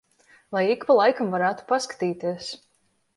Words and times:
Lai 0.55 0.61
ik 0.69 0.87
pa 0.87 0.95
laikam 0.99 1.29
varētu 1.35 1.67
paskatīties. 1.73 2.49